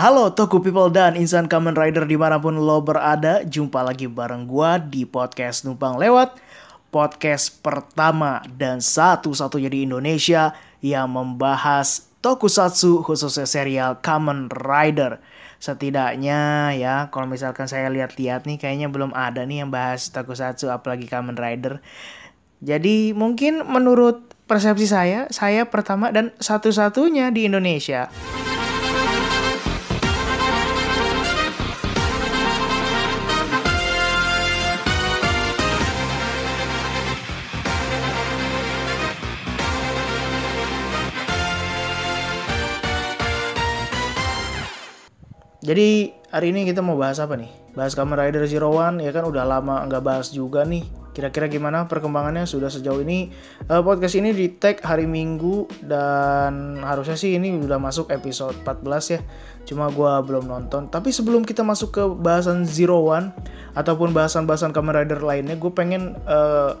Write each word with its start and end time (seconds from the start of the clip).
Halo 0.00 0.32
Toku 0.32 0.64
People 0.64 0.88
dan 0.88 1.12
insan 1.12 1.44
Kamen 1.44 1.76
Rider 1.76 2.08
di 2.08 2.16
mana 2.16 2.40
pun 2.40 2.56
lo 2.56 2.80
berada 2.80 3.44
Jumpa 3.44 3.84
lagi 3.84 4.08
bareng 4.08 4.48
gua 4.48 4.80
di 4.80 5.04
podcast 5.04 5.68
Numpang 5.68 6.00
Lewat 6.00 6.40
Podcast 6.88 7.60
pertama 7.60 8.40
dan 8.56 8.80
satu-satunya 8.80 9.68
di 9.68 9.84
Indonesia 9.84 10.56
Yang 10.80 11.04
membahas 11.04 12.08
tokusatsu 12.24 13.04
khususnya 13.04 13.44
serial 13.44 14.00
Kamen 14.00 14.48
Rider. 14.48 15.20
Setidaknya 15.60 16.72
ya 16.80 17.12
kalau 17.12 17.28
misalkan 17.28 17.68
saya 17.68 17.92
lihat-lihat 17.92 18.48
nih 18.48 18.56
Kayaknya 18.56 18.88
belum 18.88 19.12
ada 19.12 19.44
nih 19.44 19.68
yang 19.68 19.68
bahas 19.68 20.08
tokusatsu 20.08 20.72
apalagi 20.72 21.12
Kamen 21.12 21.36
Rider. 21.36 21.84
Jadi 22.64 23.12
mungkin 23.12 23.68
menurut 23.68 24.24
persepsi 24.48 24.88
saya 24.88 25.28
Saya 25.28 25.68
pertama 25.68 26.08
dan 26.08 26.32
satu-satunya 26.40 27.28
di 27.36 27.52
Indonesia 27.52 28.08
Jadi 45.70 46.10
hari 46.34 46.50
ini 46.50 46.66
kita 46.66 46.82
mau 46.82 46.98
bahas 46.98 47.22
apa 47.22 47.38
nih? 47.38 47.46
Bahas 47.78 47.94
Kamen 47.94 48.18
Rider 48.18 48.42
Zero 48.50 48.74
One 48.74 48.98
ya 49.06 49.14
kan 49.14 49.22
udah 49.22 49.46
lama 49.46 49.86
nggak 49.86 50.02
bahas 50.02 50.34
juga 50.34 50.66
nih. 50.66 50.82
Kira-kira 51.14 51.46
gimana 51.46 51.86
perkembangannya 51.86 52.42
sudah 52.42 52.66
sejauh 52.66 52.98
ini? 53.06 53.30
Uh, 53.70 53.78
podcast 53.78 54.18
ini 54.18 54.34
di 54.34 54.50
tag 54.58 54.82
hari 54.82 55.06
Minggu 55.06 55.70
dan 55.86 56.82
harusnya 56.82 57.14
sih 57.14 57.38
ini 57.38 57.54
udah 57.54 57.78
masuk 57.78 58.10
episode 58.10 58.58
14 58.66 59.14
ya. 59.14 59.20
Cuma 59.62 59.86
gue 59.94 60.10
belum 60.26 60.50
nonton. 60.50 60.90
Tapi 60.90 61.14
sebelum 61.14 61.46
kita 61.46 61.62
masuk 61.62 61.94
ke 61.94 62.02
bahasan 62.18 62.66
Zero 62.66 63.06
One 63.06 63.30
ataupun 63.78 64.10
bahasan-bahasan 64.10 64.74
Kamen 64.74 65.06
Rider 65.06 65.22
lainnya, 65.22 65.54
gue 65.54 65.70
pengen 65.70 66.18
uh, 66.26 66.74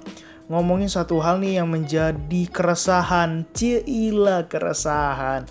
ngomongin 0.50 0.90
satu 0.90 1.22
hal 1.22 1.38
nih 1.38 1.62
yang 1.62 1.70
menjadi 1.70 2.42
keresahan. 2.50 3.46
Cila 3.54 4.50
keresahan. 4.50 5.46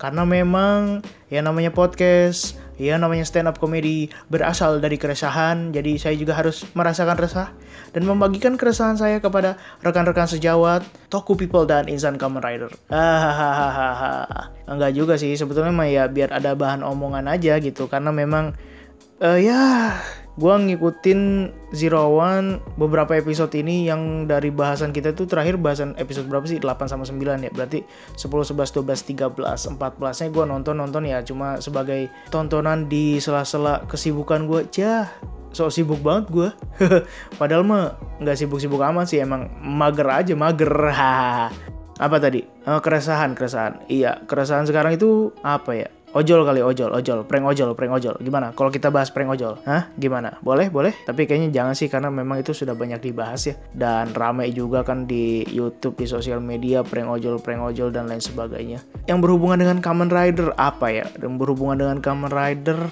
Karena 0.00 0.24
memang 0.24 1.04
ya 1.28 1.44
namanya 1.44 1.70
podcast 1.76 2.56
Ya 2.80 2.96
namanya 2.96 3.28
stand 3.28 3.44
up 3.44 3.60
comedy 3.60 4.08
berasal 4.32 4.80
dari 4.80 4.96
keresahan, 4.96 5.68
jadi 5.68 6.00
saya 6.00 6.16
juga 6.16 6.32
harus 6.32 6.64
merasakan 6.72 7.20
resah 7.20 7.52
dan 7.92 8.08
membagikan 8.08 8.56
keresahan 8.56 8.96
saya 8.96 9.20
kepada 9.20 9.60
rekan-rekan 9.84 10.24
sejawat, 10.24 10.80
Toku 11.12 11.36
People 11.36 11.68
dan 11.68 11.92
Insan 11.92 12.16
Kamen 12.16 12.40
Rider. 12.40 12.72
Hahaha. 12.88 14.48
Enggak 14.64 14.96
juga 14.96 15.20
sih, 15.20 15.36
sebetulnya 15.36 15.76
mah 15.76 15.92
ya 15.92 16.08
biar 16.08 16.32
ada 16.32 16.56
bahan 16.56 16.80
omongan 16.80 17.28
aja 17.28 17.60
gitu, 17.60 17.84
karena 17.84 18.08
memang 18.16 18.56
uh, 19.20 19.36
ya 19.36 19.92
gue 20.38 20.54
ngikutin 20.54 21.20
Zero 21.74 22.06
One 22.14 22.62
beberapa 22.78 23.18
episode 23.18 23.50
ini 23.58 23.90
yang 23.90 24.30
dari 24.30 24.54
bahasan 24.54 24.94
kita 24.94 25.10
tuh 25.14 25.26
terakhir 25.26 25.58
bahasan 25.58 25.98
episode 25.98 26.30
berapa 26.30 26.46
sih? 26.46 26.62
8 26.62 26.86
sama 26.86 27.02
9 27.02 27.46
ya 27.46 27.50
berarti 27.50 27.82
10, 28.14 28.54
11, 28.54 28.54
12, 28.54 29.34
13, 29.34 29.74
14 29.74 30.22
nya 30.22 30.28
gue 30.30 30.44
nonton-nonton 30.46 31.02
ya 31.06 31.18
cuma 31.26 31.58
sebagai 31.58 32.06
tontonan 32.30 32.86
di 32.86 33.18
sela-sela 33.18 33.82
kesibukan 33.90 34.46
gue 34.46 34.70
cah 34.70 35.10
so 35.50 35.66
sibuk 35.66 35.98
banget 35.98 36.30
gue 36.30 36.48
padahal 37.40 37.66
mah 37.66 37.98
nggak 38.22 38.38
sibuk-sibuk 38.38 38.78
amat 38.78 39.10
sih 39.10 39.18
emang 39.18 39.50
mager 39.58 40.06
aja 40.06 40.34
mager. 40.38 40.70
Apa 42.00 42.16
tadi? 42.16 42.40
Oh, 42.64 42.80
keresahan 42.80 43.36
keresahan. 43.36 43.84
Iya 43.92 44.24
keresahan 44.24 44.64
sekarang 44.64 44.96
itu 44.96 45.36
apa 45.44 45.76
ya 45.76 45.88
Ojol 46.10 46.42
kali 46.42 46.58
ojol, 46.58 46.90
ojol, 46.90 47.22
prank 47.22 47.46
ojol, 47.46 47.70
prank 47.78 47.94
ojol. 47.94 48.18
Gimana? 48.18 48.50
Kalau 48.50 48.66
kita 48.74 48.90
bahas 48.90 49.14
prank 49.14 49.30
ojol, 49.30 49.62
hah? 49.62 49.86
Gimana? 49.94 50.42
Boleh, 50.42 50.66
boleh. 50.66 50.90
Tapi 51.06 51.22
kayaknya 51.22 51.54
jangan 51.54 51.78
sih 51.78 51.86
karena 51.86 52.10
memang 52.10 52.42
itu 52.42 52.50
sudah 52.50 52.74
banyak 52.74 52.98
dibahas 52.98 53.46
ya. 53.46 53.54
Dan 53.70 54.10
ramai 54.10 54.50
juga 54.50 54.82
kan 54.82 55.06
di 55.06 55.46
YouTube, 55.46 56.02
di 56.02 56.10
sosial 56.10 56.42
media, 56.42 56.82
prank 56.82 57.06
ojol, 57.06 57.38
prank 57.38 57.62
ojol 57.62 57.94
dan 57.94 58.10
lain 58.10 58.18
sebagainya. 58.18 58.82
Yang 59.06 59.18
berhubungan 59.22 59.62
dengan 59.62 59.78
Kamen 59.78 60.10
Rider 60.10 60.50
apa 60.58 60.90
ya? 60.90 61.06
Yang 61.22 61.34
berhubungan 61.38 61.78
dengan 61.78 61.98
Kamen 62.02 62.30
Rider 62.34 62.90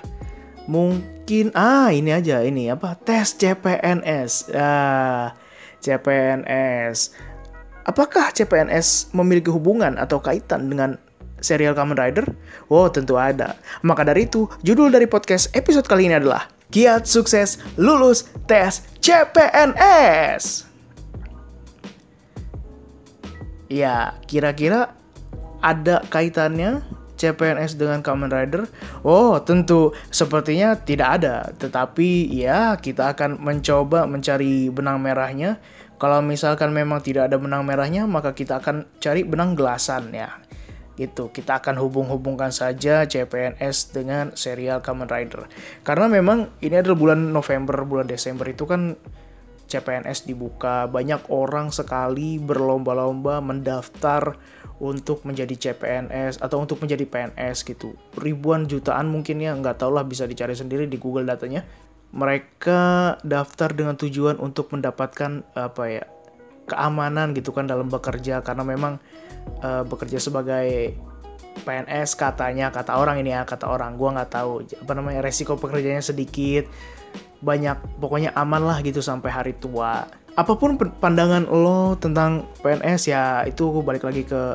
mungkin 0.71 1.51
ah 1.59 1.91
ini 1.91 2.15
aja 2.15 2.39
ini 2.47 2.71
apa? 2.71 2.95
Tes 3.03 3.35
CPNS. 3.35 4.55
Ah, 4.55 5.35
CPNS. 5.83 7.19
Apakah 7.83 8.31
CPNS 8.31 9.11
memiliki 9.11 9.51
hubungan 9.51 9.99
atau 9.99 10.23
kaitan 10.23 10.71
dengan 10.71 11.01
serial 11.41 11.75
Kamen 11.75 11.97
Rider? 11.97 12.27
Oh, 12.69 12.91
tentu 12.91 13.17
ada. 13.17 13.59
Maka 13.83 14.05
dari 14.07 14.27
itu, 14.27 14.47
judul 14.63 14.91
dari 14.91 15.07
podcast 15.07 15.51
episode 15.55 15.87
kali 15.87 16.11
ini 16.11 16.19
adalah 16.19 16.51
Kiat 16.69 17.09
Sukses 17.09 17.57
Lulus 17.81 18.29
Tes 18.45 18.85
CPNS. 19.01 20.69
Ya, 23.69 24.17
kira-kira 24.25 24.97
ada 25.61 26.01
kaitannya 26.09 26.81
CPNS 27.19 27.77
dengan 27.77 28.01
Kamen 28.01 28.31
Rider? 28.31 28.69
Oh, 29.05 29.37
tentu 29.43 29.93
sepertinya 30.09 30.79
tidak 30.79 31.21
ada. 31.21 31.51
Tetapi 31.57 32.33
ya, 32.33 32.79
kita 32.79 33.13
akan 33.13 33.43
mencoba 33.43 34.07
mencari 34.09 34.73
benang 34.73 35.03
merahnya. 35.03 35.61
Kalau 35.99 36.23
misalkan 36.23 36.71
memang 36.71 37.03
tidak 37.03 37.27
ada 37.27 37.37
benang 37.43 37.67
merahnya, 37.67 38.07
maka 38.07 38.31
kita 38.31 38.63
akan 38.63 38.87
cari 39.03 39.27
benang 39.27 39.59
gelasan 39.59 40.15
ya 40.15 40.31
gitu. 40.99 41.31
Kita 41.31 41.63
akan 41.63 41.79
hubung-hubungkan 41.79 42.51
saja 42.51 43.07
CPNS 43.07 43.95
dengan 43.95 44.35
serial 44.35 44.83
Kamen 44.83 45.07
Rider. 45.07 45.47
Karena 45.87 46.11
memang 46.11 46.51
ini 46.59 46.75
adalah 46.75 46.99
bulan 46.99 47.31
November, 47.31 47.87
bulan 47.87 48.11
Desember 48.11 48.51
itu 48.51 48.67
kan 48.67 48.99
CPNS 49.69 50.27
dibuka, 50.27 50.91
banyak 50.91 51.29
orang 51.31 51.71
sekali 51.71 52.41
berlomba-lomba 52.41 53.39
mendaftar 53.45 54.35
untuk 54.81 55.23
menjadi 55.29 55.55
CPNS 55.55 56.41
atau 56.41 56.65
untuk 56.65 56.81
menjadi 56.83 57.05
PNS 57.05 57.63
gitu. 57.69 57.95
Ribuan 58.17 58.65
jutaan 58.67 59.13
mungkin 59.13 59.39
ya, 59.39 59.53
nggak 59.55 59.85
tau 59.85 59.93
lah 59.93 60.03
bisa 60.03 60.25
dicari 60.25 60.57
sendiri 60.57 60.89
di 60.89 60.97
Google 60.97 61.29
datanya. 61.29 61.63
Mereka 62.09 62.81
daftar 63.21 63.77
dengan 63.77 64.01
tujuan 64.01 64.41
untuk 64.41 64.73
mendapatkan 64.73 65.45
apa 65.53 65.85
ya 65.93 66.05
keamanan 66.69 67.33
gitu 67.33 67.51
kan 67.57 67.65
dalam 67.65 67.89
bekerja. 67.89 68.45
Karena 68.45 68.63
memang 68.63 69.01
uh, 69.65 69.83
bekerja 69.89 70.21
sebagai 70.21 70.95
PNS 71.59 72.15
katanya 72.15 72.71
kata 72.71 72.95
orang 72.95 73.19
ini 73.19 73.35
ya 73.35 73.43
kata 73.43 73.67
orang 73.67 73.99
gue 73.99 74.09
nggak 74.15 74.31
tahu 74.31 74.63
apa 74.63 74.93
namanya 74.95 75.21
resiko 75.27 75.59
pekerjaannya 75.59 76.05
sedikit 76.05 76.71
banyak 77.43 77.99
pokoknya 77.99 78.31
aman 78.35 78.63
lah 78.67 78.79
gitu 78.83 79.03
sampai 79.03 79.31
hari 79.31 79.55
tua. 79.59 80.07
Apa 80.39 80.55
pun 80.55 80.79
pandangan 80.79 81.51
lo 81.51 81.99
tentang 81.99 82.47
PNS 82.63 83.03
ya 83.11 83.43
itu 83.43 83.83
balik 83.83 84.07
lagi 84.07 84.23
ke 84.23 84.55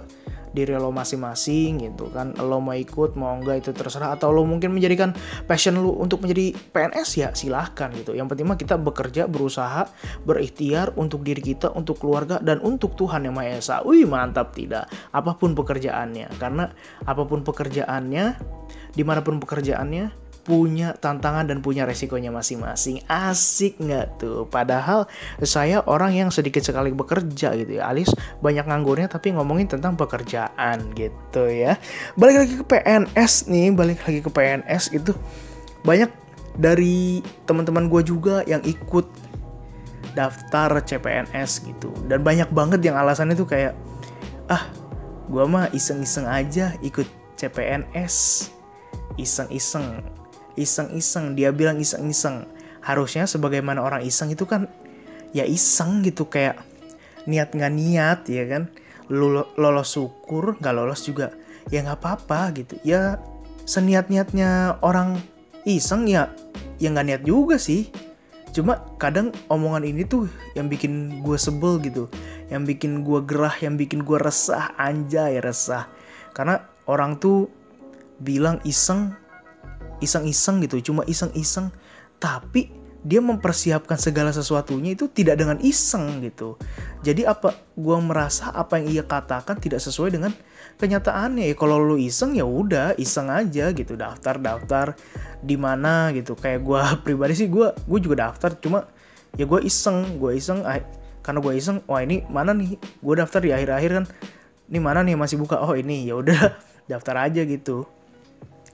diri 0.53 0.77
lo 0.77 0.93
masing-masing 0.93 1.89
gitu 1.89 2.07
kan. 2.13 2.31
Lo 2.37 2.61
mau 2.61 2.77
ikut 2.77 3.17
mau 3.17 3.35
enggak 3.35 3.67
itu 3.67 3.69
terserah. 3.75 4.15
Atau 4.15 4.31
lo 4.31 4.45
mungkin 4.45 4.71
menjadikan 4.71 5.11
passion 5.49 5.81
lo 5.81 5.97
untuk 5.97 6.23
menjadi 6.23 6.53
PNS 6.71 7.09
ya 7.19 7.29
silahkan 7.33 7.91
gitu. 7.97 8.13
Yang 8.13 8.33
penting 8.33 8.45
mah 8.47 8.57
kita 8.57 8.75
bekerja 8.79 9.25
berusaha 9.27 9.89
berikhtiar 10.23 10.93
untuk 10.95 11.25
diri 11.25 11.41
kita 11.41 11.73
untuk 11.73 11.99
keluarga 11.99 12.39
dan 12.39 12.61
untuk 12.61 12.95
Tuhan 12.95 13.27
yang 13.27 13.35
Maha 13.35 13.59
Esa. 13.59 13.81
Wih 13.83 14.05
mantap 14.05 14.53
tidak? 14.55 14.87
Apa 15.11 15.35
pun 15.35 15.57
pekerjaannya. 15.57 16.29
Karena 16.37 16.69
apa 17.03 17.25
pun 17.25 17.41
pekerjaannya 17.41 18.25
di 18.93 19.03
mana 19.03 19.25
pun 19.25 19.41
pekerjaannya 19.41 20.22
punya 20.43 20.91
tantangan 20.99 21.47
dan 21.47 21.63
punya 21.63 21.87
resikonya 21.87 22.27
masing-masing. 22.29 22.99
Asik 23.07 23.79
nggak 23.79 24.19
tuh? 24.19 24.43
Padahal 24.51 25.07
saya 25.39 25.79
orang 25.87 26.11
yang 26.13 26.29
sedikit 26.29 26.59
sekali 26.59 26.91
bekerja 26.91 27.55
gitu 27.55 27.79
ya. 27.79 27.87
Alis 27.87 28.11
banyak 28.43 28.67
nganggurnya 28.67 29.07
tapi 29.07 29.31
ngomongin 29.31 29.71
tentang 29.71 29.95
pekerjaan 29.95 30.91
gitu 30.93 31.47
ya. 31.47 31.79
Balik 32.19 32.35
lagi 32.43 32.53
ke 32.59 32.65
PNS 32.67 33.47
nih, 33.47 33.71
balik 33.71 34.03
lagi 34.03 34.19
ke 34.19 34.29
PNS 34.29 34.91
itu 34.91 35.15
banyak 35.87 36.11
dari 36.59 37.23
teman-teman 37.47 37.87
gue 37.87 38.03
juga 38.03 38.43
yang 38.43 38.61
ikut 38.67 39.07
daftar 40.13 40.83
CPNS 40.83 41.63
gitu. 41.71 41.89
Dan 42.11 42.21
banyak 42.21 42.51
banget 42.51 42.83
yang 42.83 42.99
alasannya 42.99 43.39
tuh 43.39 43.47
kayak 43.47 43.73
ah 44.51 44.67
gue 45.31 45.43
mah 45.47 45.71
iseng-iseng 45.71 46.27
aja 46.27 46.75
ikut 46.83 47.07
CPNS 47.39 48.47
iseng-iseng 49.15 50.03
iseng-iseng 50.59 51.33
dia 51.33 51.49
bilang 51.53 51.79
iseng-iseng. 51.79 52.45
Harusnya 52.83 53.23
sebagaimana 53.23 53.79
orang 53.79 54.03
iseng 54.03 54.33
itu 54.33 54.43
kan 54.43 54.67
ya 55.31 55.47
iseng 55.47 56.03
gitu 56.03 56.27
kayak 56.27 56.59
niat 57.25 57.55
nggak 57.55 57.73
niat 57.73 58.19
ya 58.27 58.43
kan? 58.49 58.63
Lolos 59.11 59.93
syukur 59.93 60.55
nggak 60.59 60.73
lolos 60.75 61.03
juga 61.07 61.31
ya 61.71 61.83
nggak 61.83 61.99
apa-apa 61.99 62.51
gitu. 62.59 62.75
Ya 62.83 63.19
seniat-niatnya 63.63 64.83
orang 64.83 65.19
iseng 65.63 66.07
ya 66.07 66.31
ya 66.77 66.91
nggak 66.91 67.07
niat 67.07 67.21
juga 67.23 67.55
sih. 67.55 67.87
Cuma 68.53 68.85
kadang 69.01 69.33
omongan 69.49 69.81
ini 69.81 70.05
tuh 70.05 70.29
yang 70.53 70.69
bikin 70.69 71.25
gue 71.25 71.37
sebel 71.41 71.81
gitu 71.81 72.05
yang 72.53 72.69
bikin 72.69 73.01
gue 73.01 73.17
gerah 73.25 73.55
yang 73.65 73.81
bikin 73.81 74.05
gue 74.05 74.21
resah 74.21 74.69
anjay 74.77 75.41
resah. 75.41 75.89
Karena 76.37 76.61
orang 76.85 77.17
tuh 77.17 77.49
bilang 78.21 78.61
iseng 78.61 79.17
iseng-iseng 79.99 80.63
gitu 80.65 80.93
cuma 80.93 81.05
iseng-iseng 81.05 81.69
tapi 82.17 82.71
dia 83.03 83.19
mempersiapkan 83.19 83.99
segala 83.99 84.31
sesuatunya 84.31 84.95
itu 84.95 85.11
tidak 85.11 85.35
dengan 85.35 85.59
iseng 85.59 86.23
gitu. 86.23 86.55
Jadi 87.03 87.27
apa 87.27 87.51
gua 87.75 87.99
merasa 87.99 88.47
apa 88.55 88.79
yang 88.79 88.87
ia 88.87 89.03
katakan 89.03 89.59
tidak 89.59 89.83
sesuai 89.83 90.15
dengan 90.15 90.31
kenyataannya. 90.79 91.51
Ya 91.51 91.55
kalau 91.59 91.83
lu 91.83 91.99
iseng 91.99 92.31
ya 92.31 92.47
udah 92.47 92.95
iseng 92.95 93.27
aja 93.27 93.75
gitu 93.75 93.99
daftar-daftar 93.99 94.95
di 95.43 95.59
mana 95.59 96.15
gitu. 96.15 96.39
Kayak 96.39 96.63
gua 96.63 96.81
pribadi 97.03 97.35
sih 97.35 97.51
gua 97.51 97.75
gue 97.75 97.99
juga 97.99 98.31
daftar 98.31 98.55
cuma 98.55 98.87
ya 99.35 99.49
gue 99.49 99.59
iseng, 99.65 100.21
gue 100.21 100.37
iseng 100.37 100.61
karena 101.23 101.39
gue 101.41 101.53
iseng 101.57 101.81
wah 101.89 102.03
ini 102.03 102.21
mana 102.29 102.53
nih 102.53 102.77
gue 102.77 103.15
daftar 103.17 103.41
di 103.41 103.49
akhir-akhir 103.49 103.91
kan 103.97 104.05
ini 104.69 104.79
mana 104.83 105.01
nih 105.01 105.15
masih 105.17 105.39
buka 105.39 105.57
oh 105.63 105.73
ini 105.73 106.05
ya 106.05 106.19
udah 106.19 106.53
daftar 106.91 107.25
aja 107.25 107.41
gitu 107.47 107.87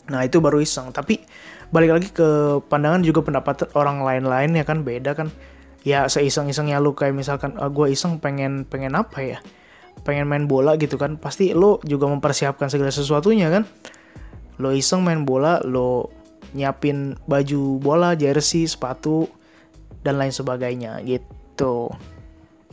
nah 0.10 0.26
itu 0.26 0.42
baru 0.42 0.60
iseng. 0.62 0.90
Tapi 0.92 1.22
balik 1.70 1.92
lagi 1.96 2.10
ke 2.10 2.60
pandangan 2.68 3.06
juga 3.06 3.22
pendapat 3.22 3.70
orang 3.78 4.02
lain-lain 4.04 4.58
ya 4.58 4.66
kan? 4.66 4.82
Beda 4.84 5.16
kan? 5.16 5.30
Ya 5.88 6.06
seiseng-isengnya 6.12 6.84
lu 6.84 6.92
kayak 6.92 7.16
misalkan 7.16 7.56
ah, 7.56 7.72
gue 7.72 7.94
iseng 7.94 8.20
pengen 8.20 8.68
pengen 8.68 8.98
apa 8.98 9.22
ya? 9.22 9.38
Pengen 10.04 10.28
main 10.28 10.50
bola 10.50 10.76
gitu 10.76 11.00
kan? 11.00 11.16
Pasti 11.16 11.56
lo 11.56 11.80
juga 11.88 12.10
mempersiapkan 12.10 12.68
segala 12.68 12.92
sesuatunya 12.92 13.48
kan? 13.54 13.64
Lo 14.60 14.76
iseng 14.76 15.06
main 15.06 15.24
bola 15.24 15.64
lo 15.64 16.12
nyiapin 16.52 17.16
baju 17.30 17.78
bola 17.80 18.18
jersey 18.18 18.66
sepatu 18.66 19.30
dan 20.04 20.20
lain 20.20 20.34
sebagainya 20.34 21.00
gitu. 21.06 21.94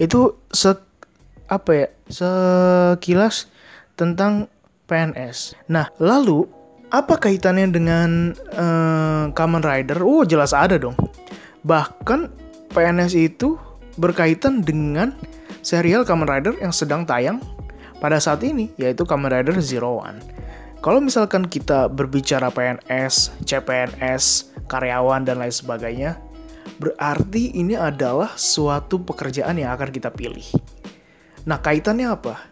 Itu 0.00 0.40
se 0.50 0.74
apa 1.46 1.70
ya? 1.70 1.86
Sekilas 2.10 3.52
tentang 3.94 4.50
PNS 4.86 5.58
nah 5.66 5.90
lalu 5.98 6.46
apa 6.90 7.18
kaitannya 7.18 7.66
dengan 7.74 8.10
uh, 8.54 9.34
Kamen 9.34 9.62
Rider? 9.62 9.98
Oh, 10.06 10.22
jelas 10.22 10.54
ada 10.54 10.78
dong. 10.78 10.94
Bahkan 11.66 12.30
PNS 12.70 13.12
itu 13.18 13.58
berkaitan 13.98 14.62
dengan 14.62 15.16
serial 15.66 16.06
Kamen 16.06 16.28
Rider 16.28 16.54
yang 16.62 16.70
sedang 16.70 17.02
tayang 17.02 17.42
pada 17.98 18.22
saat 18.22 18.44
ini, 18.46 18.70
yaitu 18.78 19.02
Kamen 19.02 19.32
Rider 19.32 19.58
Zero 19.58 19.98
One. 19.98 20.22
Kalau 20.84 21.02
misalkan 21.02 21.50
kita 21.50 21.90
berbicara 21.90 22.52
PNS, 22.52 23.42
CPNS, 23.42 24.54
karyawan, 24.70 25.26
dan 25.26 25.42
lain 25.42 25.50
sebagainya, 25.50 26.20
berarti 26.78 27.56
ini 27.58 27.74
adalah 27.74 28.30
suatu 28.38 29.02
pekerjaan 29.02 29.58
yang 29.58 29.74
akan 29.74 29.90
kita 29.90 30.14
pilih. 30.14 30.46
Nah, 31.48 31.58
kaitannya 31.58 32.06
apa? 32.06 32.46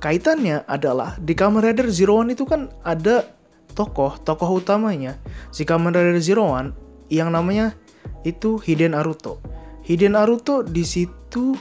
Kaitannya 0.00 0.64
adalah 0.64 1.20
di 1.20 1.36
Kamen 1.36 1.60
Rider 1.60 1.92
Zero 1.92 2.16
One 2.16 2.32
itu 2.32 2.48
kan 2.48 2.72
ada 2.80 3.39
tokoh 3.72 4.18
tokoh 4.20 4.60
utamanya 4.60 5.16
si 5.54 5.62
Kamen 5.64 5.94
Rider 5.94 6.18
Zero 6.20 6.50
One 6.50 6.74
yang 7.10 7.34
namanya 7.34 7.74
itu 8.22 8.60
Hiden 8.60 8.94
Naruto. 8.94 9.40
Hiden 9.84 10.14
Naruto 10.14 10.62
di 10.62 10.84
situ 10.86 11.56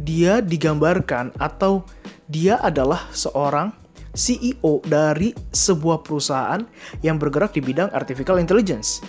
dia 0.00 0.40
digambarkan 0.40 1.36
atau 1.36 1.84
dia 2.26 2.56
adalah 2.64 3.06
seorang 3.12 3.70
CEO 4.12 4.84
dari 4.84 5.32
sebuah 5.52 6.04
perusahaan 6.04 6.60
yang 7.00 7.16
bergerak 7.16 7.56
di 7.56 7.64
bidang 7.64 7.88
artificial 7.96 8.36
intelligence. 8.36 9.00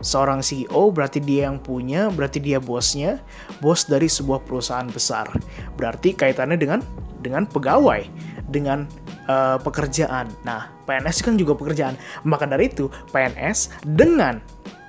Seorang 0.00 0.40
CEO 0.40 0.88
berarti 0.88 1.20
dia 1.20 1.44
yang 1.52 1.60
punya, 1.60 2.08
berarti 2.08 2.40
dia 2.40 2.56
bosnya, 2.56 3.20
bos 3.60 3.84
dari 3.84 4.08
sebuah 4.08 4.40
perusahaan 4.48 4.88
besar. 4.88 5.28
Berarti 5.76 6.16
kaitannya 6.16 6.56
dengan 6.56 6.80
dengan 7.20 7.44
pegawai, 7.44 8.08
dengan 8.48 8.88
uh, 9.26 9.58
pekerjaan. 9.60 10.30
Nah, 10.46 10.70
PNS 10.88 11.26
kan 11.26 11.34
juga 11.36 11.58
pekerjaan. 11.58 11.98
Maka 12.24 12.46
dari 12.46 12.70
itu, 12.70 12.88
PNS 13.10 13.84
dengan 13.84 14.38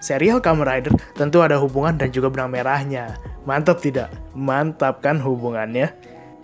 serial 0.01 0.41
Kamen 0.41 0.65
Rider 0.65 0.93
tentu 1.13 1.43
ada 1.43 1.57
hubungan 1.59 1.97
dan 1.97 2.09
juga 2.13 2.31
benang 2.31 2.51
merahnya. 2.53 3.17
Mantap 3.43 3.81
tidak? 3.81 4.13
Mantap 4.37 5.01
kan 5.01 5.17
hubungannya? 5.17 5.91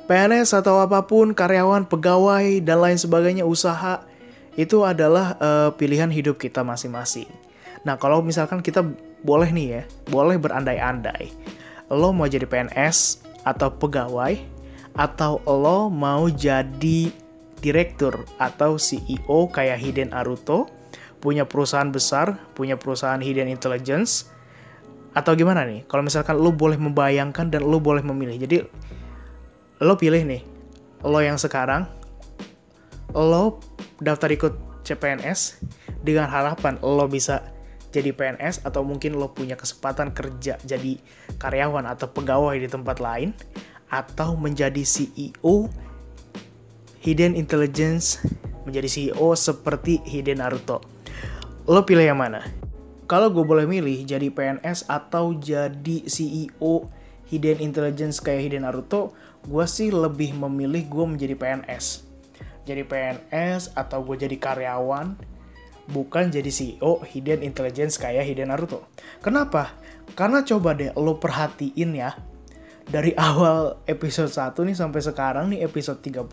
PNS 0.08 0.56
atau 0.56 0.80
apa 0.80 1.04
pun, 1.04 1.36
karyawan, 1.36 1.84
pegawai, 1.84 2.64
dan 2.64 2.80
lain 2.80 2.96
sebagainya, 2.96 3.44
usaha, 3.44 4.08
itu 4.56 4.88
adalah 4.88 5.36
uh, 5.38 5.70
pilihan 5.76 6.08
hidup 6.08 6.40
kita 6.40 6.64
masing-masing. 6.64 7.28
Nah, 7.84 8.00
kalau 8.00 8.24
misalkan 8.24 8.64
kita 8.64 8.88
boleh 9.22 9.52
nih 9.52 9.68
ya, 9.68 9.82
boleh 10.08 10.40
berandai-andai. 10.40 11.28
Lo 11.92 12.16
mau 12.16 12.24
jadi 12.24 12.48
PNS 12.48 13.20
atau 13.44 13.68
pegawai, 13.68 14.40
atau 14.96 15.44
lo 15.44 15.92
mau 15.92 16.32
jadi 16.32 17.12
direktur 17.60 18.26
atau 18.38 18.78
CEO 18.78 19.50
kayak 19.50 19.82
Hiden 19.82 20.14
Aruto, 20.14 20.70
punya 21.18 21.50
perusahaan 21.50 21.90
besar, 21.90 22.38
punya 22.54 22.78
perusahaan 22.78 23.20
Hidden 23.20 23.50
Intelligence, 23.50 24.30
atau 25.18 25.34
gimana 25.34 25.66
nih? 25.66 25.82
Kalau 25.90 26.06
misalkan 26.06 26.38
lo 26.38 26.54
boleh 26.54 26.78
membayangkan 26.78 27.50
dan 27.50 27.66
lo 27.66 27.82
boleh 27.82 28.06
memilih. 28.06 28.38
Jadi 28.38 28.58
lo 29.82 29.94
pilih 29.98 30.22
nih, 30.22 30.42
lo 31.02 31.18
yang 31.18 31.42
sekarang, 31.42 31.90
lo 33.18 33.58
daftar 33.98 34.30
ikut 34.30 34.54
CPNS 34.86 35.66
dengan 36.06 36.30
harapan 36.30 36.78
lo 36.80 37.10
bisa 37.10 37.44
jadi 37.92 38.14
PNS 38.14 38.68
atau 38.68 38.86
mungkin 38.86 39.18
lo 39.18 39.32
punya 39.32 39.58
kesempatan 39.58 40.14
kerja 40.14 40.60
jadi 40.64 41.00
karyawan 41.42 41.88
atau 41.88 42.12
pegawai 42.12 42.56
di 42.60 42.70
tempat 42.70 43.02
lain 43.02 43.34
atau 43.88 44.36
menjadi 44.36 44.84
CEO 44.84 45.72
Hidden 47.02 47.38
Intelligence 47.38 48.22
menjadi 48.66 48.90
CEO 48.90 49.38
seperti 49.38 50.02
Hidden 50.04 50.42
Naruto. 50.42 50.82
Lo 51.70 51.86
pilih 51.86 52.04
yang 52.10 52.20
mana? 52.20 52.42
Kalau 53.08 53.32
gue 53.32 53.46
boleh 53.46 53.64
milih 53.64 54.04
jadi 54.04 54.28
PNS 54.28 54.92
atau 54.92 55.32
jadi 55.32 56.04
CEO 56.10 56.92
Hidden 57.28 57.64
Intelligence 57.64 58.20
kayak 58.20 58.52
Hidden 58.52 58.68
Naruto, 58.68 59.16
gue 59.48 59.66
sih 59.68 59.92
lebih 59.92 60.36
memilih 60.36 60.84
gue 60.88 61.06
menjadi 61.16 61.36
PNS. 61.36 62.04
Jadi 62.68 62.84
PNS 62.84 63.72
atau 63.80 64.04
gue 64.04 64.20
jadi 64.20 64.36
karyawan, 64.36 65.16
bukan 65.88 66.28
jadi 66.28 66.52
CEO 66.52 67.00
Hidden 67.04 67.44
Intelligence 67.44 67.96
kayak 67.96 68.28
Hidden 68.28 68.52
Naruto. 68.52 68.84
Kenapa? 69.24 69.72
Karena 70.16 70.44
coba 70.44 70.76
deh 70.76 70.92
lo 70.96 71.16
perhatiin 71.16 71.96
ya, 71.96 72.12
dari 72.88 73.12
awal 73.30 73.84
episode 73.88 74.32
1 74.32 74.56
nih 74.58 74.76
sampai 74.76 75.02
sekarang 75.04 75.46
nih 75.52 75.64
episode 75.64 76.00
13 76.04 76.28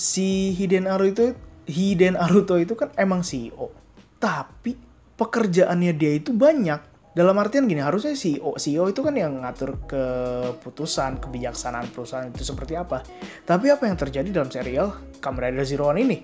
si 0.00 0.56
Hiden 0.56 0.88
itu 1.04 1.36
Hiden 1.68 2.16
Naruto 2.16 2.56
itu 2.56 2.72
kan 2.74 2.90
emang 2.96 3.20
CEO. 3.20 3.70
Tapi 4.16 4.74
pekerjaannya 5.14 5.92
dia 5.94 6.16
itu 6.16 6.32
banyak. 6.32 6.88
Dalam 7.10 7.36
artian 7.42 7.66
gini, 7.66 7.82
harusnya 7.82 8.14
CEO, 8.14 8.54
CEO 8.54 8.86
itu 8.86 9.02
kan 9.02 9.12
yang 9.18 9.42
ngatur 9.42 9.82
keputusan, 9.84 11.18
kebijaksanaan 11.18 11.90
perusahaan 11.90 12.26
itu 12.30 12.46
seperti 12.46 12.78
apa. 12.78 13.02
Tapi 13.44 13.66
apa 13.68 13.86
yang 13.90 13.98
terjadi 13.98 14.30
dalam 14.30 14.48
serial 14.48 14.94
Kamen 15.18 15.52
Rider 15.52 15.66
Zero 15.66 15.90
One 15.90 16.00
ini? 16.00 16.18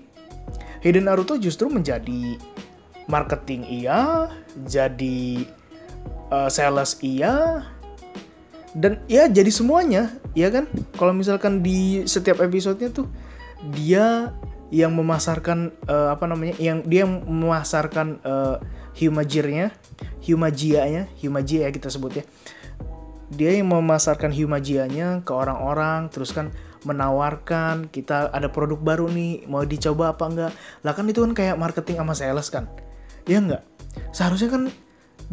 Hiden 0.81 1.05
Naruto 1.05 1.35
justru 1.35 1.67
menjadi 1.67 2.39
marketing 3.11 3.67
iya, 3.67 4.31
jadi 4.67 5.43
uh, 6.31 6.47
sales 6.47 6.99
iya, 7.03 7.67
dan 8.77 9.01
ya 9.09 9.25
jadi 9.25 9.49
semuanya, 9.49 10.13
ya 10.37 10.53
kan? 10.53 10.69
Kalau 10.93 11.09
misalkan 11.09 11.65
di 11.65 12.05
setiap 12.05 12.45
episodenya 12.45 12.93
tuh 12.93 13.09
dia 13.73 14.29
yang 14.69 14.93
memasarkan 14.93 15.73
uh, 15.89 16.13
apa 16.13 16.29
namanya 16.29 16.53
yang 16.61 16.85
dia 16.85 17.09
yang 17.09 17.25
memasarkan 17.25 18.21
uh, 18.21 18.61
humajirnya 18.93 19.73
humajianya 20.21 21.09
humajia 21.17 21.65
ya 21.65 21.71
kita 21.73 21.89
sebut 21.89 22.21
ya. 22.21 22.23
Dia 23.33 23.57
yang 23.57 23.73
memasarkan 23.73 24.29
humajianya 24.29 25.25
ke 25.25 25.31
orang-orang 25.33 26.13
terus 26.13 26.29
kan 26.29 26.53
menawarkan 26.85 27.89
kita 27.89 28.29
ada 28.29 28.47
produk 28.47 28.77
baru 28.77 29.09
nih 29.09 29.49
mau 29.49 29.65
dicoba 29.65 30.13
apa 30.13 30.23
enggak? 30.29 30.51
Lah 30.85 30.93
kan 30.93 31.09
itu 31.09 31.25
kan 31.25 31.33
kayak 31.33 31.57
marketing 31.57 31.97
sama 31.97 32.13
sales 32.13 32.53
kan? 32.53 32.69
Ya 33.25 33.41
enggak? 33.41 33.65
Seharusnya 34.13 34.53
kan 34.53 34.69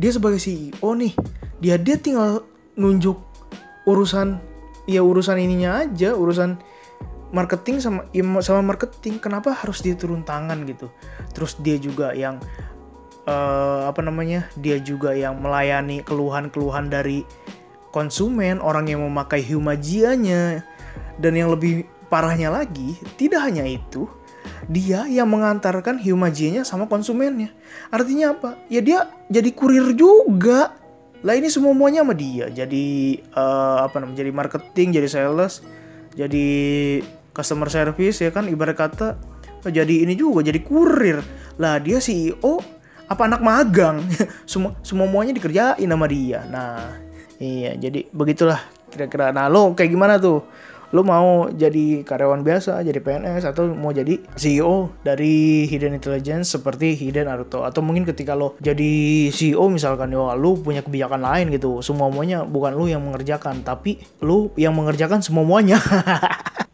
dia 0.00 0.10
sebagai 0.16 0.40
CEO 0.40 0.96
nih 0.96 1.12
dia 1.60 1.76
dia 1.76 2.00
tinggal 2.00 2.48
nunjuk 2.74 3.33
urusan 3.84 4.40
ya 4.84 5.00
urusan 5.00 5.40
ininya 5.40 5.84
aja 5.84 6.12
urusan 6.12 6.60
marketing 7.34 7.82
sama 7.82 8.06
ya, 8.14 8.22
sama 8.44 8.62
marketing 8.62 9.18
kenapa 9.18 9.50
harus 9.50 9.82
dia 9.82 9.98
turun 9.98 10.22
tangan 10.22 10.62
gitu? 10.68 10.86
Terus 11.34 11.58
dia 11.58 11.76
juga 11.80 12.14
yang 12.14 12.38
uh, 13.26 13.90
apa 13.90 14.00
namanya 14.00 14.46
dia 14.54 14.78
juga 14.78 15.12
yang 15.12 15.42
melayani 15.42 16.00
keluhan-keluhan 16.06 16.88
dari 16.88 17.26
konsumen 17.90 18.62
orang 18.62 18.86
yang 18.86 19.02
memakai 19.02 19.42
humajianya. 19.42 20.62
Dan 21.18 21.38
yang 21.38 21.50
lebih 21.50 21.86
parahnya 22.10 22.50
lagi 22.50 22.98
tidak 23.18 23.46
hanya 23.46 23.66
itu 23.66 24.06
dia 24.70 25.04
yang 25.10 25.28
mengantarkan 25.30 25.98
humajianya 25.98 26.62
sama 26.62 26.86
konsumennya. 26.86 27.50
Artinya 27.90 28.34
apa? 28.34 28.50
Ya 28.70 28.80
dia 28.80 29.10
jadi 29.26 29.50
kurir 29.50 29.94
juga 29.98 30.74
lah 31.24 31.34
ini 31.40 31.48
semuanya 31.48 32.04
sama 32.04 32.12
dia. 32.12 32.52
Jadi 32.52 33.16
uh, 33.32 33.88
apa 33.88 33.96
namanya 33.96 34.20
jadi 34.20 34.30
marketing 34.30 34.88
jadi 34.92 35.08
sales 35.08 35.64
jadi 36.12 36.46
customer 37.32 37.72
service 37.72 38.20
ya 38.20 38.28
kan? 38.28 38.44
Ibarat 38.44 38.76
kata 38.76 39.16
jadi 39.64 40.04
ini 40.04 40.12
juga 40.14 40.44
jadi 40.44 40.60
kurir. 40.60 41.24
Lah 41.56 41.80
dia 41.80 41.96
CEO 41.96 42.60
apa 43.08 43.24
anak 43.24 43.40
magang? 43.40 44.04
Semua 44.50 44.76
semua 44.84 45.08
semuanya 45.08 45.32
dikerjain 45.32 45.88
sama 45.88 46.04
dia. 46.04 46.44
Nah 46.52 46.92
iya 47.40 47.72
jadi 47.72 48.04
begitulah 48.12 48.60
kira-kira. 48.92 49.32
Nah 49.32 49.48
lo 49.48 49.72
kayak 49.72 49.96
gimana 49.96 50.20
tuh 50.20 50.44
lo 50.94 51.02
mau 51.02 51.50
jadi 51.50 52.06
karyawan 52.06 52.46
biasa, 52.46 52.86
jadi 52.86 53.02
PNS 53.02 53.50
atau 53.50 53.66
mau 53.74 53.90
jadi 53.90 54.22
CEO 54.38 54.94
dari 55.02 55.66
Hidden 55.66 55.98
Intelligence 55.98 56.54
seperti 56.54 56.94
Hidden 56.94 57.26
Naruto. 57.26 57.66
Atau 57.66 57.82
mungkin 57.82 58.06
ketika 58.06 58.38
lo 58.38 58.54
jadi 58.62 59.28
CEO 59.34 59.66
misalkan 59.66 60.14
ya 60.14 60.38
lo 60.38 60.54
punya 60.54 60.86
kebijakan 60.86 61.26
lain 61.26 61.50
gitu, 61.50 61.82
semua 61.82 62.06
semuanya 62.14 62.46
bukan 62.46 62.78
lo 62.78 62.86
yang 62.86 63.02
mengerjakan 63.02 63.66
tapi 63.66 63.98
lo 64.22 64.54
yang 64.54 64.72
mengerjakan 64.78 65.18
semua 65.20 65.42
semuanya. 65.44 65.76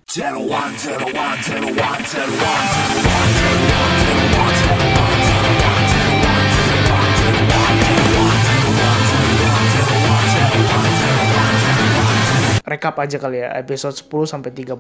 rekap 12.70 13.02
aja 13.02 13.18
kali 13.18 13.42
ya 13.42 13.50
episode 13.58 13.98
10 13.98 14.30
sampai 14.30 14.54
13 14.54 14.78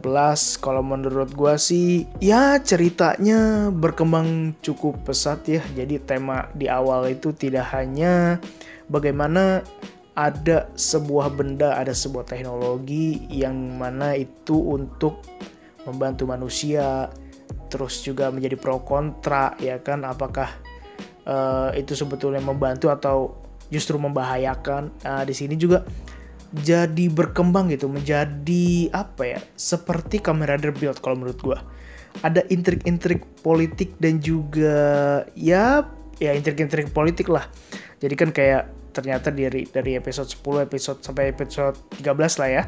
kalau 0.62 0.78
menurut 0.78 1.34
gua 1.34 1.58
sih 1.58 2.06
ya 2.22 2.62
ceritanya 2.62 3.74
berkembang 3.74 4.54
cukup 4.62 5.02
pesat 5.02 5.42
ya. 5.50 5.58
Jadi 5.74 5.98
tema 5.98 6.46
di 6.54 6.70
awal 6.70 7.10
itu 7.10 7.34
tidak 7.34 7.66
hanya 7.74 8.38
bagaimana 8.86 9.66
ada 10.14 10.70
sebuah 10.78 11.34
benda 11.34 11.74
ada 11.74 11.90
sebuah 11.90 12.30
teknologi 12.30 13.26
yang 13.26 13.58
mana 13.74 14.14
itu 14.14 14.54
untuk 14.54 15.26
membantu 15.82 16.30
manusia 16.30 17.10
terus 17.74 18.06
juga 18.06 18.30
menjadi 18.30 18.54
pro 18.54 18.78
kontra 18.86 19.58
ya 19.58 19.82
kan? 19.82 20.06
Apakah 20.06 20.46
uh, 21.26 21.74
itu 21.74 21.98
sebetulnya 21.98 22.38
membantu 22.38 22.86
atau 22.86 23.34
justru 23.66 23.98
membahayakan? 23.98 24.94
Uh, 25.02 25.26
di 25.26 25.34
sini 25.34 25.58
juga 25.58 25.82
jadi 26.50 27.06
berkembang 27.06 27.70
gitu 27.70 27.86
menjadi 27.86 28.90
apa 28.90 29.38
ya 29.38 29.40
seperti 29.54 30.18
Kamen 30.18 30.50
Rider 30.50 30.74
Build 30.74 30.98
kalau 30.98 31.22
menurut 31.22 31.38
gue 31.38 31.58
ada 32.26 32.42
intrik-intrik 32.50 33.22
politik 33.46 33.94
dan 34.02 34.18
juga 34.18 35.22
ya 35.38 35.86
ya 36.20 36.36
intrik-intrik 36.36 36.92
politik 36.92 37.30
lah. 37.30 37.48
Jadi 38.02 38.14
kan 38.18 38.30
kayak 38.34 38.68
ternyata 38.90 39.30
dari 39.30 39.64
dari 39.70 39.94
episode 39.96 40.28
10 40.28 40.66
episode 40.66 40.98
sampai 41.00 41.30
episode 41.30 41.78
13 42.02 42.40
lah 42.42 42.50
ya. 42.50 42.64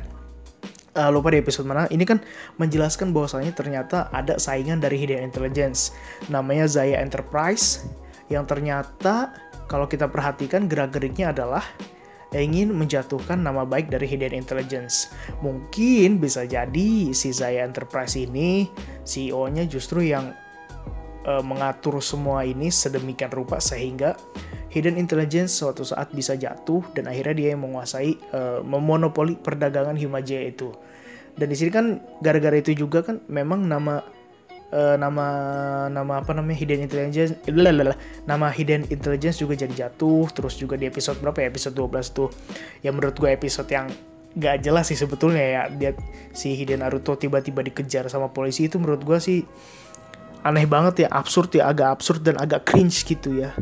Uh, 0.93 1.09
lupa 1.09 1.33
di 1.33 1.41
episode 1.41 1.65
mana. 1.65 1.89
Ini 1.89 2.05
kan 2.05 2.21
menjelaskan 2.61 3.17
bahwasanya 3.17 3.57
ternyata 3.57 4.13
ada 4.13 4.37
saingan 4.37 4.77
dari 4.81 5.01
Hidden 5.01 5.25
Intelligence. 5.25 5.93
Namanya 6.29 6.69
Zaya 6.69 7.01
Enterprise 7.01 7.89
yang 8.29 8.45
ternyata 8.45 9.33
kalau 9.69 9.89
kita 9.89 10.09
perhatikan 10.09 10.69
gerak-geriknya 10.69 11.33
adalah 11.33 11.65
ingin 12.41 12.73
menjatuhkan 12.73 13.45
nama 13.45 13.69
baik 13.69 13.93
dari 13.93 14.09
Hidden 14.09 14.33
Intelligence. 14.33 15.13
Mungkin 15.45 16.17
bisa 16.17 16.49
jadi 16.49 17.13
si 17.13 17.29
Zaya 17.35 17.69
Enterprise 17.69 18.17
ini 18.17 18.73
CEO-nya 19.05 19.69
justru 19.69 20.09
yang 20.09 20.33
uh, 21.29 21.45
mengatur 21.45 22.01
semua 22.01 22.47
ini 22.47 22.73
sedemikian 22.73 23.31
rupa 23.31 23.61
sehingga 23.61 24.17
Hidden 24.73 24.97
Intelligence 24.97 25.53
suatu 25.53 25.85
saat 25.85 26.09
bisa 26.17 26.33
jatuh 26.33 26.81
dan 26.97 27.05
akhirnya 27.05 27.35
dia 27.37 27.49
yang 27.53 27.69
menguasai 27.69 28.17
uh, 28.33 28.65
memonopoli 28.65 29.37
perdagangan 29.37 30.01
Himaji 30.01 30.49
itu. 30.49 30.73
Dan 31.37 31.53
di 31.53 31.57
sini 31.57 31.71
kan 31.73 32.01
gara-gara 32.21 32.57
itu 32.57 32.73
juga 32.77 33.05
kan 33.05 33.21
memang 33.29 33.65
nama 33.65 34.05
uh, 34.73 34.97
nama 34.97 35.27
nama 35.93 36.25
apa 36.25 36.33
namanya 36.33 36.57
hidden 36.59 36.81
intelligence 36.83 37.37
lalalala, 37.47 37.95
nama 38.25 38.49
hidden 38.49 38.89
intelligence 38.89 39.39
juga 39.39 39.55
jadi 39.55 39.87
jatuh 39.87 40.33
terus 40.33 40.57
juga 40.57 40.75
di 40.81 40.89
episode 40.89 41.21
berapa 41.21 41.45
ya? 41.45 41.47
Episode 41.53 41.77
12 41.77 42.17
tuh. 42.17 42.29
Yang 42.81 42.95
menurut 42.97 43.17
gue 43.21 43.31
episode 43.31 43.69
yang 43.69 43.87
gak 44.33 44.65
jelas 44.65 44.89
sih 44.89 44.97
sebetulnya 44.97 45.45
ya 45.45 45.63
dia 45.69 45.93
si 46.33 46.57
Hidden 46.57 46.81
Naruto 46.81 47.21
tiba-tiba 47.21 47.61
dikejar 47.61 48.09
sama 48.09 48.33
polisi 48.33 48.65
itu 48.65 48.81
menurut 48.81 49.05
gue 49.05 49.21
sih 49.21 49.45
aneh 50.41 50.65
banget 50.65 51.05
ya 51.05 51.09
absurd 51.13 51.53
ya 51.53 51.69
agak 51.69 52.01
absurd 52.01 52.25
dan 52.25 52.41
agak 52.41 52.65
cringe 52.65 53.05
gitu 53.05 53.45
ya. 53.45 53.53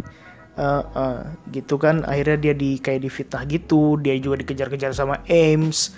Uh, 0.61 0.85
uh, 0.93 1.21
gitu 1.55 1.81
kan 1.81 2.05
akhirnya 2.05 2.37
dia 2.37 2.55
di 2.55 2.77
kayak 2.77 3.07
difitnah 3.07 3.49
gitu 3.49 3.97
dia 3.97 4.13
juga 4.21 4.45
dikejar-kejar 4.45 4.93
sama 4.93 5.23
Ames 5.31 5.95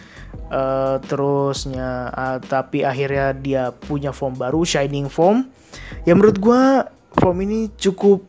uh, 0.53 0.97
terusnya 1.09 2.13
uh, 2.13 2.39
tapi 2.39 2.85
akhirnya 2.85 3.33
dia 3.33 3.63
punya 3.73 4.13
form 4.13 4.37
baru 4.37 4.63
shining 4.63 5.09
form. 5.09 5.49
Ya 6.05 6.13
menurut 6.13 6.39
gue 6.39 6.63
form 7.17 7.39
ini 7.43 7.73
cukup 7.81 8.25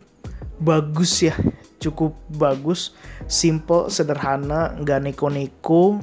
bagus 0.63 1.19
ya. 1.19 1.35
Cukup 1.83 2.15
bagus 2.39 2.95
simple 3.27 3.91
sederhana 3.91 4.71
nggak 4.79 5.11
neko-neko. 5.11 5.99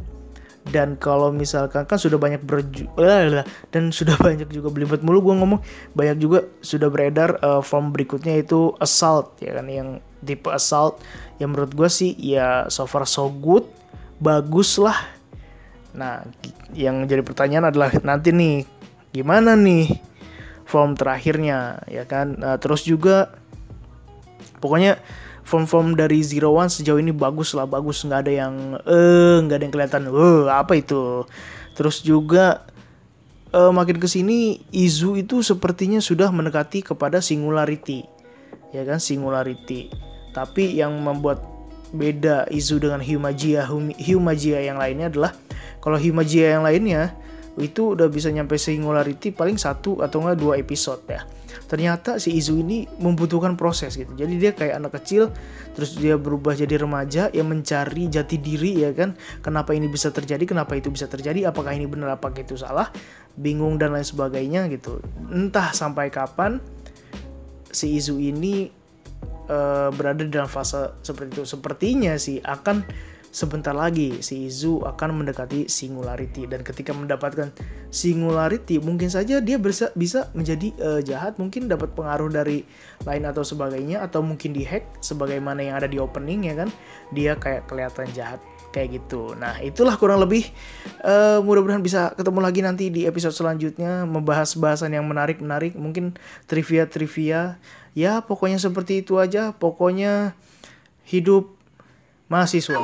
Dan 0.61 1.01
kalau 1.01 1.33
misalkan 1.33 1.89
kan 1.89 1.97
sudah 1.97 2.21
banyak 2.21 2.45
berju 2.45 2.85
eh, 3.01 3.43
dan 3.73 3.89
sudah 3.89 4.15
banyak 4.27 4.45
juga 4.53 4.69
belibet 4.69 5.01
mulu 5.01 5.33
gue 5.33 5.35
ngomong 5.41 5.61
banyak 5.97 6.21
juga 6.21 6.45
sudah 6.61 6.93
beredar 6.93 7.41
uh, 7.41 7.65
form 7.65 7.97
berikutnya 7.97 8.45
itu 8.45 8.77
assault 8.77 9.41
ya 9.41 9.57
kan 9.57 9.67
yang 9.73 10.05
tipe 10.21 10.53
assault. 10.53 11.01
Yang 11.41 11.49
menurut 11.57 11.73
gue 11.73 11.89
sih 11.89 12.13
ya 12.21 12.69
so 12.69 12.85
far 12.85 13.09
so 13.09 13.33
good. 13.33 13.65
Bagus 14.21 14.77
lah 14.77 15.20
Nah, 15.97 16.23
yang 16.75 17.07
jadi 17.07 17.23
pertanyaan 17.25 17.71
adalah 17.71 17.91
nanti 18.07 18.31
nih 18.31 18.63
gimana 19.11 19.59
nih 19.59 19.91
form 20.67 20.95
terakhirnya 20.95 21.83
ya 21.91 22.07
kan. 22.07 22.39
Nah, 22.39 22.57
terus 22.63 22.87
juga 22.87 23.35
pokoknya 24.63 25.03
form-form 25.43 25.99
dari 25.99 26.23
Zero 26.23 26.55
One 26.55 26.71
sejauh 26.71 27.03
ini 27.03 27.11
bagus 27.11 27.59
lah 27.59 27.67
bagus 27.67 28.07
nggak 28.07 28.21
ada 28.23 28.33
yang 28.33 28.55
eh 28.87 29.37
nggak 29.43 29.57
ada 29.59 29.65
yang 29.67 29.75
kelihatan 29.75 30.03
eh 30.07 30.45
apa 30.47 30.73
itu. 30.79 31.27
Terus 31.75 32.07
juga 32.07 32.63
eh, 33.51 33.73
makin 33.75 33.99
ke 33.99 34.07
sini 34.07 34.63
Izu 34.71 35.19
itu 35.19 35.43
sepertinya 35.43 35.99
sudah 35.99 36.31
mendekati 36.31 36.87
kepada 36.87 37.19
singularity 37.19 38.07
ya 38.71 38.87
kan 38.87 39.03
singularity. 39.03 39.91
Tapi 40.31 40.79
yang 40.79 40.95
membuat 41.03 41.43
beda 41.91 42.47
Izu 42.51 42.79
dengan 42.79 43.03
Humagia 43.03 43.67
Humagia 43.99 44.59
yang 44.63 44.79
lainnya 44.79 45.11
adalah 45.11 45.33
kalau 45.81 45.99
Himagia 45.99 46.59
yang 46.59 46.63
lainnya 46.63 47.15
itu 47.59 47.99
udah 47.99 48.07
bisa 48.07 48.31
nyampe 48.31 48.55
singularity 48.55 49.35
paling 49.35 49.59
satu 49.59 50.01
atau 50.01 50.23
enggak 50.23 50.39
dua 50.39 50.55
episode 50.57 51.03
ya. 51.11 51.27
Ternyata 51.67 52.19
si 52.23 52.35
Izu 52.35 52.63
ini 52.63 52.87
membutuhkan 52.99 53.59
proses 53.59 53.99
gitu. 53.99 54.11
Jadi 54.15 54.39
dia 54.39 54.55
kayak 54.55 54.79
anak 54.79 55.03
kecil, 55.03 55.35
terus 55.75 55.99
dia 55.99 56.15
berubah 56.15 56.55
jadi 56.55 56.79
remaja 56.79 57.31
yang 57.35 57.51
mencari 57.51 58.07
jati 58.07 58.39
diri 58.39 58.87
ya 58.87 58.91
kan. 58.95 59.19
Kenapa 59.43 59.75
ini 59.75 59.91
bisa 59.91 60.15
terjadi? 60.15 60.43
Kenapa 60.47 60.79
itu 60.79 60.91
bisa 60.91 61.11
terjadi? 61.11 61.51
Apakah 61.51 61.75
ini 61.75 61.91
benar? 61.91 62.19
Apakah 62.19 62.43
itu 62.43 62.55
salah? 62.55 62.91
Bingung 63.35 63.79
dan 63.79 63.95
lain 63.95 64.07
sebagainya 64.07 64.71
gitu. 64.71 65.03
Entah 65.31 65.75
sampai 65.75 66.11
kapan 66.11 66.63
si 67.71 67.99
Izu 67.99 68.19
ini 68.19 68.80
uh, 69.51 69.91
berada 69.91 70.23
dalam 70.23 70.47
fase 70.47 70.95
seperti 71.03 71.43
itu. 71.43 71.45
Sepertinya 71.45 72.15
sih 72.15 72.39
akan 72.39 72.87
sebentar 73.31 73.71
lagi 73.71 74.19
si 74.27 74.51
Izu 74.51 74.83
akan 74.83 75.23
mendekati 75.23 75.67
singularity. 75.67 76.47
Dan 76.47 76.63
ketika 76.63 76.95
mendapatkan 76.95 77.51
singularity 77.91 78.79
mungkin 78.79 79.11
saja 79.11 79.39
dia 79.43 79.59
bisa 79.59 79.91
bisa 79.99 80.31
menjadi 80.35 80.71
uh, 80.79 81.01
jahat. 81.03 81.39
Mungkin 81.39 81.67
dapat 81.67 81.95
pengaruh 81.95 82.31
dari 82.31 82.63
lain 83.07 83.25
atau 83.27 83.43
sebagainya 83.43 84.03
atau 84.07 84.23
mungkin 84.23 84.55
dihack 84.55 84.87
sebagaimana 85.03 85.63
yang 85.67 85.75
ada 85.79 85.89
di 85.91 85.99
opening 85.99 86.51
ya 86.51 86.55
kan? 86.55 86.69
Dia 87.11 87.35
kayak 87.39 87.67
kelihatan 87.67 88.07
jahat 88.15 88.43
kayak 88.71 89.03
gitu. 89.03 89.35
Nah 89.35 89.59
itulah 89.63 89.99
kurang 89.99 90.23
lebih 90.23 90.47
uh, 91.03 91.43
mudah-mudahan 91.43 91.83
bisa 91.83 92.15
ketemu 92.15 92.41
lagi 92.41 92.61
nanti 92.63 92.85
di 92.89 93.05
episode 93.05 93.35
selanjutnya 93.35 94.07
membahas 94.07 94.55
bahasan 94.57 94.95
yang 94.95 95.07
menarik 95.07 95.43
menarik 95.43 95.75
mungkin 95.75 96.15
trivia 96.47 96.87
trivia 96.87 97.59
ya 97.95 98.23
pokoknya 98.23 98.59
seperti 98.63 99.03
itu 99.03 99.19
aja 99.19 99.51
pokoknya 99.55 100.35
hidup 101.07 101.51
mahasiswa. 102.31 102.79